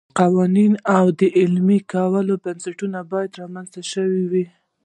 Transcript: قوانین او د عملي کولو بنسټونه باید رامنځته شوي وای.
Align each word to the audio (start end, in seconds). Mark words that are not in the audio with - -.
قوانین 0.19 0.73
او 0.97 1.05
د 1.19 1.21
عملي 1.41 1.79
کولو 1.93 2.33
بنسټونه 2.43 2.99
باید 3.11 3.37
رامنځته 3.41 3.81
شوي 3.91 4.23
وای. 4.31 4.45